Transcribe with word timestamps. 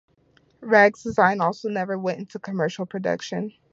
Raggs' 0.61 1.03
design 1.03 1.41
also 1.41 1.69
never 1.69 1.95
went 1.95 2.17
into 2.17 2.39
commercial 2.39 2.87
production. 2.87 3.53